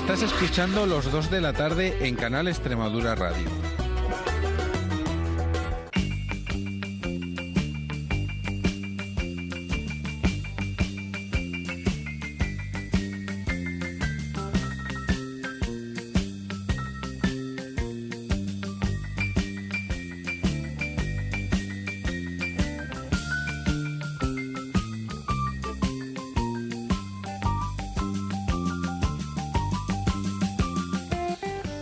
[0.00, 3.69] Estás escuchando los dos de la tarde en Canal Extremadura Radio.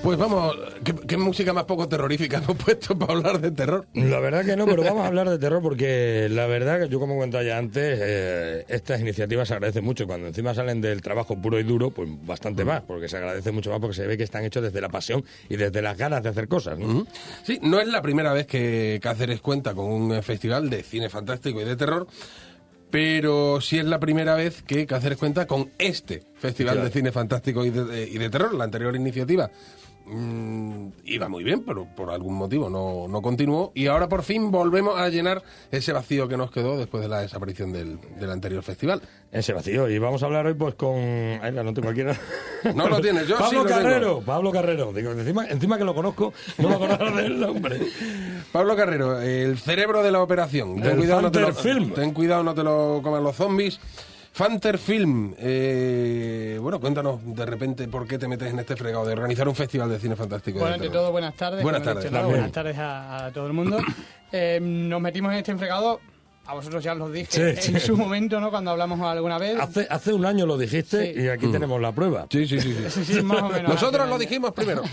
[0.09, 3.87] Pues vamos, ¿qué, qué música más poco terrorífica hemos puesto para hablar de terror?
[3.93, 6.99] La verdad que no, pero vamos a hablar de terror porque la verdad que yo
[6.99, 10.07] como comentaba ya antes, eh, estas iniciativas se agradecen mucho.
[10.07, 13.69] Cuando encima salen del trabajo puro y duro, pues bastante más, porque se agradece mucho
[13.71, 16.31] más porque se ve que están hechos desde la pasión y desde las ganas de
[16.31, 16.79] hacer cosas.
[16.79, 16.87] ¿no?
[16.87, 17.07] Ujú.
[17.43, 21.61] Sí, no es la primera vez que Cáceres cuenta con un festival de cine fantástico
[21.61, 22.07] y de terror,
[22.91, 26.89] pero sí es la primera vez que Cáceres cuenta con este festival Claro.
[26.89, 28.55] de cine fantástico y de, y de terror.
[28.55, 29.51] La anterior iniciativa
[30.09, 33.73] mm, iba muy bien, pero por algún motivo no, no continuó.
[33.75, 37.21] Y ahora por fin volvemos a llenar ese vacío que nos quedó después de la
[37.21, 39.03] desaparición del, del anterior festival.
[39.31, 39.89] Ese vacío.
[39.89, 40.97] Y vamos a hablar hoy pues con...
[40.97, 42.19] Ay, la noto cualquiera.
[42.75, 43.81] No lo tienes, yo sí Pablo lo tengo.
[43.83, 44.21] Carrero.
[44.25, 44.93] Pablo Carrero.
[44.93, 47.81] Digo, encima, encima que lo conozco, no me acuerdo del nombre.
[48.53, 50.77] Pablo Carrero, el cerebro de la operación.
[50.81, 51.93] Ten El cuidado, no te lo, Film.
[51.93, 53.79] ten cuidado, no te lo coman los zombies.
[54.39, 59.13] Fanter Film, eh, bueno, cuéntanos de repente por qué te metes en este fregado de
[59.15, 60.61] organizar un festival de cine fantástico.
[60.61, 61.61] Bueno, ante todo, buenas tardes.
[61.61, 62.05] Buenas tardes.
[62.05, 62.21] dicho, ¿no?
[62.21, 62.39] También.
[62.39, 63.81] Buenas tardes a, a todo el mundo.
[64.31, 65.99] Eh, nos metimos en este enfregado,
[66.49, 67.87] a vosotros ya os lo dije Sí, en sí.
[67.87, 68.51] su momento, ¿no?
[68.51, 69.59] Cuando hablamos alguna vez.
[69.61, 71.21] Hace, hace un año lo dijiste Sí.
[71.21, 72.27] y aquí tenemos la prueba.
[72.31, 72.73] Sí, sí, sí.
[72.75, 72.91] sí.
[72.91, 73.71] Sí, sí, más o menos.
[73.75, 74.83] Nosotros lo dijimos primero.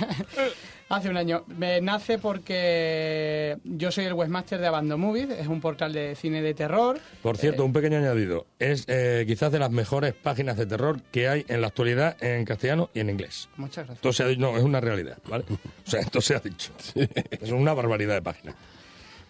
[0.87, 1.45] Hace un año.
[1.47, 6.43] Me nace porque yo soy el webmaster de Abandon Movies, es un portal de cine
[6.43, 6.99] de terror.
[7.23, 8.45] Por cierto, un pequeño añadido.
[8.59, 12.45] Es eh, quizás de las mejores páginas de terror que hay en la actualidad en
[12.45, 13.49] castellano y en inglés.
[13.57, 13.95] Muchas gracias.
[13.97, 15.45] Esto se ha dicho, no, es una realidad, ¿vale?
[15.87, 16.71] O sea, esto se ha dicho.
[17.41, 18.55] Es una barbaridad de página.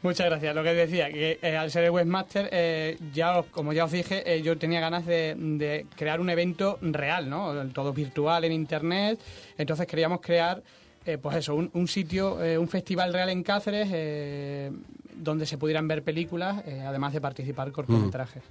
[0.05, 0.53] Muchas gracias.
[0.55, 3.91] Lo que decía, que eh, al ser el webmaster, eh, ya os- como ya os
[3.91, 7.53] dije, eh, yo tenía ganas de, de crear un evento real, ¿no?
[7.69, 9.19] Todo virtual en internet.
[9.57, 10.61] Entonces queríamos crear,
[11.05, 14.71] eh, pues eso, un, un sitio, eh, un festival real en Cáceres, eh,
[15.15, 18.43] donde se pudieran ver películas, eh, además de participar cortometrajes.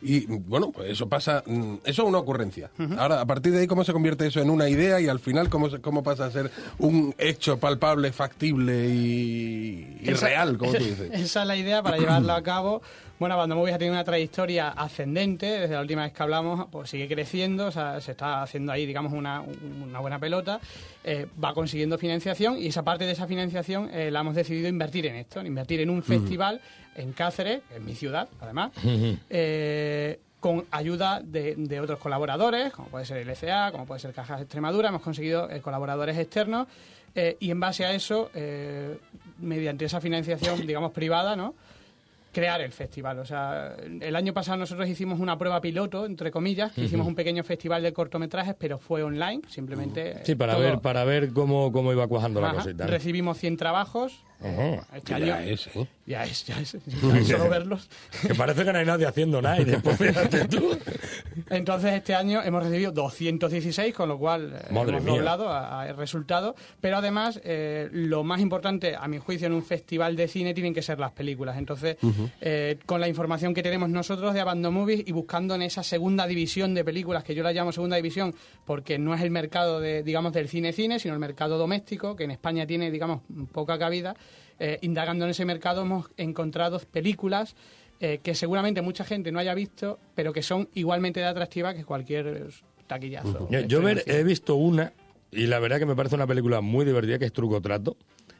[0.00, 2.70] Y bueno, pues eso pasa, mm, eso es una ocurrencia.
[2.98, 5.48] Ahora, a partir de ahí, ¿cómo se convierte eso en una idea y al final
[5.48, 10.72] cómo, se- cómo pasa a ser un hecho palpable, factible y, y Esa- real, como
[10.72, 11.10] tú dices?
[11.12, 12.82] Esa es la idea para llevarlo a cabo.
[13.18, 15.46] Bueno, Abandon Movies ha tenido una trayectoria ascendente.
[15.46, 17.66] Desde la última vez que hablamos, pues sigue creciendo.
[17.66, 20.60] O sea, se está haciendo ahí, digamos, una, una buena pelota.
[21.02, 25.06] Eh, va consiguiendo financiación y esa parte de esa financiación eh, la hemos decidido invertir
[25.06, 26.60] en esto, en invertir en un festival
[26.94, 28.72] en Cáceres, en mi ciudad, además.
[29.30, 34.12] eh, con ayuda de, de otros colaboradores, como puede ser el ECA, como puede ser
[34.12, 36.68] Cajas Extremadura, hemos conseguido eh, colaboradores externos
[37.14, 38.98] eh, y en base a eso, eh,
[39.38, 41.54] mediante esa financiación, digamos, privada, ¿no?
[42.38, 43.18] Crear el festival.
[43.18, 47.14] O sea, el año pasado nosotros hicimos una prueba piloto, entre comillas, que hicimos un
[47.14, 50.24] pequeño festival de cortometrajes, pero fue online, simplemente.
[50.24, 52.84] Sí, para todo- ver para ver cómo, cómo iba cuajando la Ajá, cosita.
[52.84, 52.90] ¿no?
[52.90, 54.24] Recibimos 100 trabajos.
[54.94, 55.88] Este año- es, ¿eh?
[56.08, 56.72] Ya es, ya es.
[56.86, 57.86] ya es solo verlos.
[58.26, 60.70] Que parece que no hay nadie haciendo nada y después fíjate tú.
[61.50, 65.50] Entonces este año hemos recibido 216, con lo cual eh, Madre hemos doblado
[65.86, 66.56] el resultado.
[66.80, 70.72] Pero además, eh, lo más importante, a mi juicio, en un festival de cine tienen
[70.72, 71.58] que ser las películas.
[71.58, 71.98] Entonces,
[72.40, 76.26] eh, con la información que tenemos nosotros de Abandon Movies y buscando en esa segunda
[76.26, 80.02] división de películas, que yo la llamo segunda división, porque no es el mercado, de,
[80.02, 83.20] digamos, del cine-cine, sino el mercado doméstico, que en España tiene, digamos,
[83.52, 84.16] poca cabida.
[84.58, 87.54] Eh, indagando en ese mercado hemos encontrado películas
[88.00, 91.84] eh, que seguramente mucha gente no haya visto, pero que son igualmente de atractivas que
[91.84, 92.50] cualquier
[92.86, 93.48] taquillazo.
[93.50, 94.92] Yo, yo ver, he visto una
[95.30, 97.96] y la verdad que me parece una película muy divertida que es Truco Trato.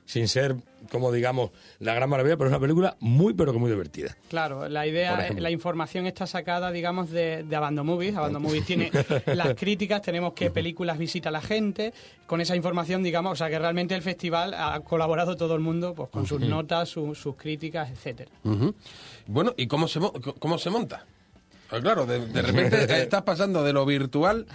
[0.09, 0.57] Sin ser,
[0.91, 4.17] como digamos, la gran maravilla, pero es una película muy, pero que muy divertida.
[4.31, 8.17] Claro, la idea, la información está sacada, digamos, de, de Abandon Movies.
[8.17, 8.91] Abandon Movies tiene
[9.27, 11.93] las críticas, tenemos qué películas visita la gente.
[12.27, 15.93] Con esa información, digamos, o sea, que realmente el festival ha colaborado todo el mundo
[15.95, 18.31] pues, con sus notas, su- sus críticas, etcétera.
[19.27, 21.05] Bueno, ¿y cómo se, mo- cómo se monta?
[21.69, 24.47] Pues claro, de, de repente estás pasando de lo virtual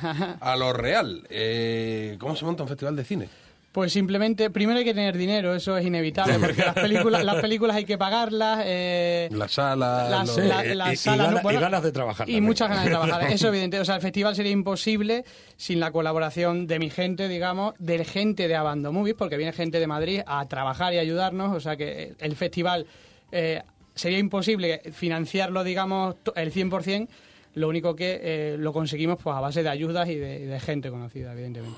[0.42, 1.28] a lo real.
[1.30, 3.30] Eh, ¿Cómo se monta un festival de cine?
[3.74, 7.76] Pues simplemente, primero hay que tener dinero, eso es inevitable, porque las películas, las películas
[7.76, 8.62] hay que pagarlas.
[8.66, 12.30] eh, La sala, Las- los- la- salas, gana- no, bueno, y ganas de trabajar.
[12.30, 12.44] Y también.
[12.44, 13.80] muchas ganas de trabajar, eso es evidente.
[13.80, 15.26] O sea, el festival sería imposible
[15.58, 19.80] sin la colaboración de mi gente, digamos, de gente de Abando Movies, porque viene gente
[19.80, 21.56] de Madrid a trabajar y ayudarnos.
[21.56, 22.86] O sea, que el festival
[23.32, 23.64] eh,
[23.96, 27.08] sería imposible financiarlo, digamos, el 100%.
[27.56, 30.92] Lo único que eh, lo conseguimos pues a base de ayudas y de, de gente
[30.92, 31.78] conocida, evidentemente.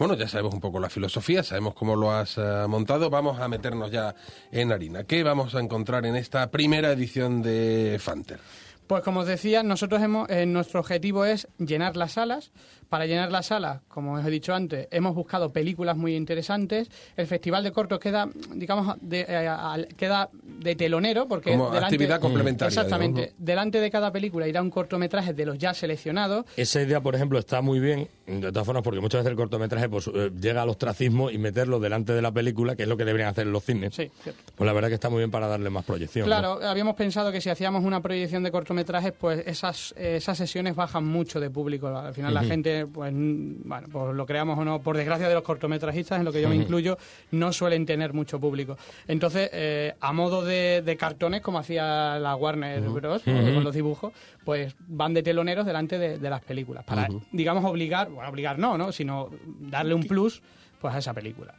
[0.00, 3.10] Bueno, ya sabemos un poco la filosofía, sabemos cómo lo has eh, montado.
[3.10, 4.14] Vamos a meternos ya
[4.50, 5.04] en harina.
[5.04, 8.40] ¿Qué vamos a encontrar en esta primera edición de Fanter?
[8.90, 12.50] Pues como os decía, nosotros hemos, eh, nuestro objetivo es llenar las salas.
[12.88, 16.88] Para llenar las salas, como os he dicho antes, hemos buscado películas muy interesantes.
[17.16, 22.18] El Festival de Cortos queda, digamos, de, eh, al- queda de telonero porque Como actividad
[22.20, 23.20] complementaria, Exactamente.
[23.20, 26.46] digamos, Delante de cada película irá un cortometraje de los ya seleccionados.
[26.56, 29.88] Esa idea, por ejemplo, está muy bien, de todas formas, porque muchas veces el cortometraje
[29.88, 33.04] pues, eh, llega al ostracismo y meterlo delante de la película, que es lo que
[33.04, 33.94] deberían hacer los cines.
[33.94, 34.42] Sí, cierto.
[34.56, 36.28] Pues la verdad que está muy bien para darle más proyección.
[36.28, 36.34] ¿no?
[36.34, 38.50] Claro, habíamos pensado que si hacíamos una proyección de
[38.80, 41.88] cortometrajes, pues esas, esas sesiones bajan mucho de público.
[41.88, 45.42] Al final la gente, pues, bueno, pues lo creamos o no, por desgracia de los
[45.42, 46.96] cortometrajistas, en lo que yo me incluyo,
[47.32, 48.76] no suelen tener mucho público.
[49.06, 53.22] Entonces, eh, a modo de, de cartones, como hacía la Warner Bros.
[53.22, 54.12] con los dibujos,
[54.44, 56.84] pues van de teloneros delante de, de las películas.
[56.84, 58.92] Para, digamos, obligar, bueno, obligar no, ¿no?
[58.92, 60.42] Sino darle un plus
[60.80, 61.54] pues a esa película.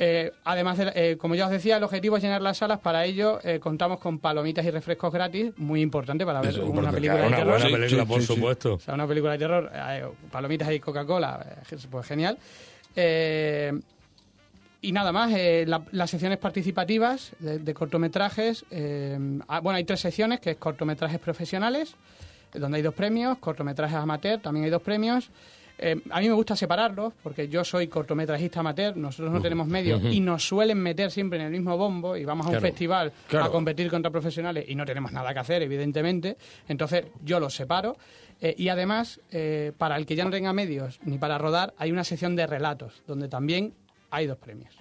[0.00, 2.78] Eh, además, de- eh, como ya os decía, el objetivo es llenar las salas.
[2.78, 6.90] Para ello, eh, contamos con palomitas y refrescos gratis, muy importante para ver Eso, una
[6.92, 7.52] película Claro, de una terror.
[7.52, 8.34] buena Sí, película, sí, por sí, sí.
[8.34, 8.74] supuesto.
[8.74, 12.38] O sea, una película de terror, eh, palomitas y Coca-Cola, eh, pues genial.
[12.94, 13.72] Eh,
[14.80, 18.64] y nada más, eh, la- las secciones participativas de, de cortometrajes.
[18.70, 19.18] eh,
[19.48, 21.96] ah, bueno, hay tres secciones, que es cortometrajes profesionales,
[22.54, 25.30] donde hay dos premios, cortometrajes amateur, también hay dos premios.
[25.78, 30.02] Eh, a mí me gusta separarlos, porque yo soy cortometrajista amateur, nosotros no tenemos medios
[30.04, 33.46] y nos suelen meter siempre en el mismo bombo y vamos a un festival Claro.
[33.46, 36.36] a competir contra profesionales y no tenemos nada que hacer, evidentemente.
[36.68, 37.96] Entonces yo los separo.
[38.40, 41.90] Eh, y además, eh, para el que ya no tenga medios ni para rodar, hay
[41.90, 43.74] una sección de relatos, donde también
[44.10, 44.74] hay dos premios.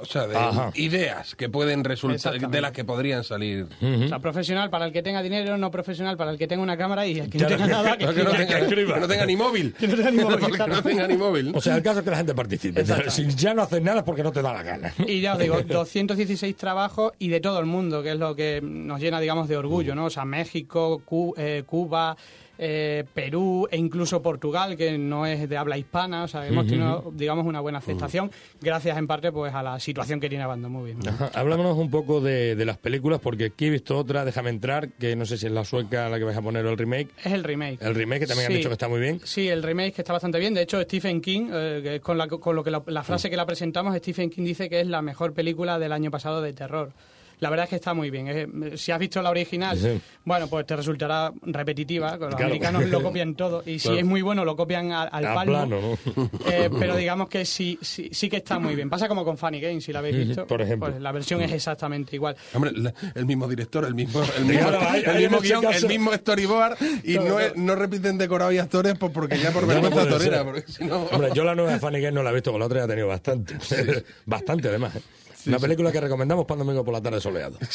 [0.00, 0.70] O sea, de Ajá.
[0.74, 3.66] ideas que pueden resultar, de las que podrían salir.
[3.82, 6.76] O sea, profesional para el que tenga dinero, no profesional para el que tenga una
[6.76, 8.46] cámara y el que no tenga nada, que, No, que, no escriba.
[8.64, 9.74] tenga, que no tenga ni móvil.
[9.78, 11.52] Que no tenga ni móvil, no tenga ni móvil.
[11.54, 12.84] O sea, el caso es que la gente participe.
[13.10, 14.92] Si ya no haces nada es porque no te da la gana.
[15.06, 18.60] Y ya os digo, 216 trabajos y de todo el mundo, que es lo que
[18.62, 20.06] nos llena, digamos, de orgullo, ¿no?
[20.06, 22.16] O sea, México, Cu- eh, Cuba,
[22.58, 26.24] eh, Perú e incluso Portugal, que no es de habla hispana.
[26.24, 28.30] O sea, hemos tenido, digamos, una buena aceptación,
[28.60, 30.94] gracias en parte pues a la situación que tiene Bando Movie.
[30.94, 31.02] ¿no?
[31.34, 35.16] Háblanos un poco de, de las películas, porque aquí he visto otra, Déjame entrar, que
[35.16, 37.08] no sé si es la sueca la que vais a poner o el remake.
[37.24, 37.78] Es el remake.
[37.82, 38.58] El remake que también han Sí.
[38.58, 39.20] dicho que está muy bien.
[39.24, 40.54] Sí, el remake que está bastante bien.
[40.54, 43.30] De hecho, Stephen King, eh, que es con, la, con lo que la, la frase
[43.30, 46.52] que la presentamos, Stephen King dice que es la mejor película del año pasado de
[46.52, 46.92] terror.
[47.40, 48.28] La verdad es que está muy bien.
[48.28, 50.00] Eh, si has visto la original, Sí.
[50.24, 52.12] bueno, pues te resultará repetitiva.
[52.16, 52.44] Los Claro.
[52.46, 53.62] americanos lo copian todo.
[53.66, 53.98] Y si Claro.
[53.98, 55.52] es muy bueno, lo copian al, al palmo.
[55.52, 55.80] plano,
[56.16, 56.30] ¿no?
[56.50, 58.88] Eh, pero digamos que sí, sí, sí que está muy bien.
[58.88, 60.46] Pasa como con Funny Games, si la habéis visto.
[60.46, 60.88] Por ejemplo.
[60.88, 62.36] Pues la versión es exactamente igual.
[62.54, 65.62] Hombre, la- el mismo director, el mismo, el mismo, Claro, hay- el hay mismo guion,
[65.62, 69.50] caso- el mismo storyboard y no, es- no repiten decorado y actores pues porque ya
[69.50, 71.02] por Ya no vergüenza puede torera, porque si no...
[71.02, 72.84] Hombre, yo la nueva de Funny Games no la he visto, con la otra ya
[72.86, 73.54] he tenido bastante.
[74.26, 74.96] bastante, además.
[74.96, 75.00] ¿eh?
[75.46, 77.58] Una película que recomendamos para domingo por la tarde soleado.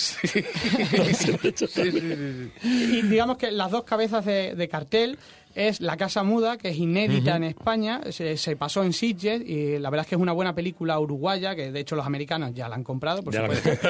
[2.64, 5.18] Y digamos que las dos cabezas de, de cartel
[5.54, 9.78] es La Casa Muda, que es inédita en España, se, se pasó en Sitges y
[9.80, 12.70] la verdad es que es una buena película uruguaya, que de hecho los americanos ya
[12.70, 13.90] la han comprado, por Ya la- supuesto.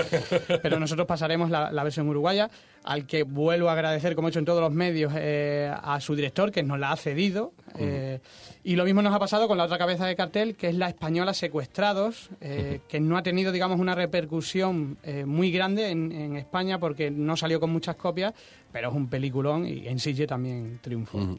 [0.64, 2.50] Pero nosotros pasaremos la, la versión uruguaya,
[2.84, 6.16] al que vuelvo a agradecer, como he hecho en todos los medios, eh, a su
[6.16, 7.54] director, que nos la ha cedido.
[7.78, 8.20] eh,
[8.64, 10.88] y lo mismo nos ha pasado con la otra cabeza de cartel, que es la
[10.90, 16.36] española Secuestrados, eh, que no ha tenido, digamos, una repercusión eh, muy grande en, en
[16.38, 18.34] España porque no salió con muchas copias,
[18.72, 21.38] pero es un peliculón y en Sitges también triunfó.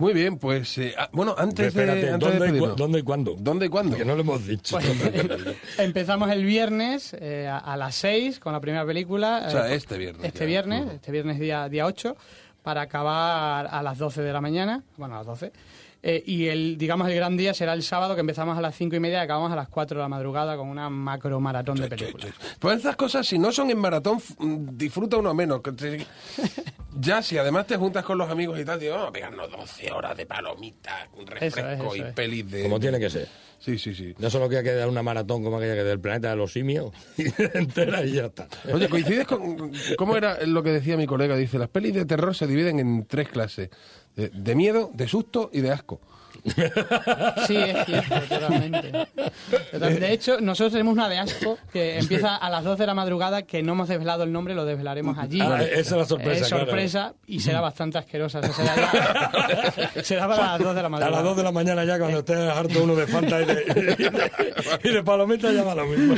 [0.00, 2.76] Muy bien, pues eh, ah, bueno, antes Espérate, de, antes de ¿dónde, y cu- despedirnos.
[2.76, 3.36] ¿dónde y cuándo?
[3.38, 3.96] ¿Dónde y cuándo?
[3.96, 4.76] Que no lo hemos dicho.
[4.78, 4.86] Pues,
[5.78, 9.44] empezamos el viernes eh, a, a las 6 con la primera película.
[9.46, 10.46] O sea, eh, este viernes Este ya.
[10.46, 12.16] viernes, este viernes día, día 8,
[12.62, 15.52] para acabar a las 12 de la mañana, bueno, a las 12.
[16.02, 18.96] Eh, y el, digamos, el gran día será el sábado, que empezamos a las 5
[18.96, 21.88] y media y acabamos a las 4 de la madrugada con una macro maratón de
[21.88, 22.30] películas.
[22.58, 25.60] Pues estas cosas, si no son en maratón, mm, disfruta uno menos.
[27.00, 29.50] Que Ya, si además te juntas con los amigos y tal, digo, vamos a pegarnos
[29.50, 32.12] 12 horas de palomitas, un refresco eso y es.
[32.14, 32.62] pelis de...
[32.62, 33.28] Como tiene que ser.
[33.58, 34.14] Sí, sí, sí.
[34.18, 36.92] No solo queda que dar una maratón como aquella que del planeta de los simios,
[37.16, 38.48] y entera y ya está.
[38.72, 39.72] Oye, coincides con...
[39.96, 41.36] ¿Cómo era lo que decía mi colega?
[41.36, 43.70] Dice, las pelis de terror se dividen en tres clases.
[44.16, 46.00] De, de miedo, de susto y de asco.
[47.46, 48.92] Sí, es cierto, totalmente.
[49.72, 52.94] Total- De hecho, nosotros tenemos una de asco que empieza a las 2 de la
[52.94, 55.40] madrugada, que no hemos desvelado el nombre, lo desvelaremos allí.
[55.40, 56.64] Ah, esa es la sorpresa, Es claro.
[56.66, 58.40] sorpresa y será bastante asquerosa.
[58.40, 61.16] o sea, será, ya- será para las 2 de la A madrugada.
[61.16, 63.74] las 2 de la mañana ya, cuando estés harto uno de Fanta y de, y
[63.82, 64.30] de,
[64.84, 66.14] y de palomita, llama lo mismo.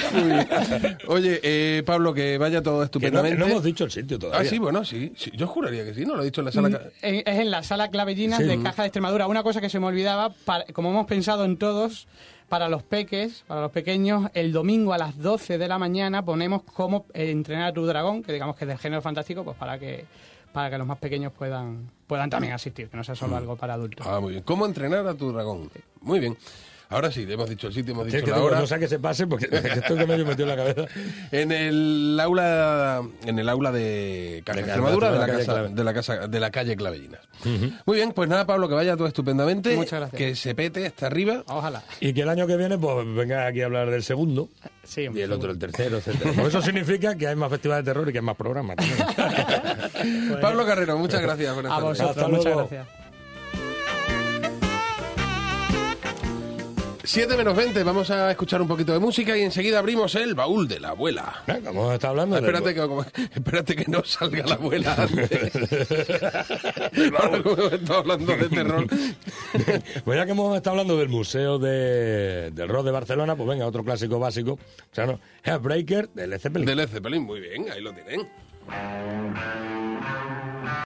[1.08, 3.38] Oye, eh, Pablo, que vaya todo no, estupendamente.
[3.38, 4.46] no hemos dicho el sitio todavía.
[4.46, 5.30] Ah, sí, bueno, sí, sí.
[5.34, 6.80] Yo juraría que sí, no lo he dicho en la sala.
[7.02, 8.44] En- Es en la sala Clavellinas Sí.
[8.44, 9.26] de Caja de Extremadura.
[9.26, 10.11] Una cosa que se me olvidaba,
[10.44, 12.06] para- como hemos pensado en todos,
[12.48, 16.62] para los peques, para los pequeños, el domingo a las 12 de la mañana ponemos
[16.64, 20.04] cómo entrenar a tu dragón, que digamos que es del género fantástico, pues para que
[20.52, 23.72] para que los más pequeños puedan puedan también asistir, que no sea solo algo para
[23.72, 24.06] adultos.
[24.06, 24.42] Ah, muy bien.
[24.44, 25.70] ¿Cómo entrenar a tu dragón?
[26.02, 26.36] Muy bien.
[26.92, 28.60] Ahora sí, hemos dicho el sitio, hemos dicho es que la digo, hora.
[28.60, 30.84] no sé que se pase porque esto que medio metió en la cabeza.
[31.30, 35.84] En el aula, en el aula de Caja de Extremadura de de la, casa, de
[35.84, 37.20] la casa de la calle Clavellinas.
[37.86, 39.74] Muy bien, pues nada, Pablo, que vaya todo estupendamente.
[39.76, 40.18] Muchas gracias.
[40.18, 41.42] Que se pete hasta arriba.
[41.48, 41.82] Ojalá.
[42.00, 44.48] Y que el año que viene, pues venga aquí a hablar del segundo.
[44.84, 46.32] Sí, Y el otro el tercero, etcétera.
[46.34, 48.76] Pues eso significa que hay más festivales de terror y que hay más programas.
[50.40, 51.54] Pablo Carrero, muchas gracias.
[51.54, 52.68] Buenas A vosotros, Hasta muchas luego.
[52.68, 53.01] gracias.
[57.04, 60.68] 7 menos 20, vamos a escuchar un poquito de música y enseguida abrimos el baúl
[60.68, 61.42] de la abuela.
[61.46, 63.04] Venga, Vamos a estar hablando del- Espérate que, como-
[63.34, 65.52] espérate que no salga la abuela antes.
[67.18, 68.86] Ahora como estamos hablando de terror.
[70.04, 73.66] Pues ya que hemos estado hablando del Museo de, del Rock de Barcelona, pues venga,
[73.66, 74.52] otro clásico básico.
[74.52, 76.66] O sea, no, Heartbreaker de Led Zeppelin.
[76.66, 78.28] De Led Zeppelin, muy bien, ahí lo tienen.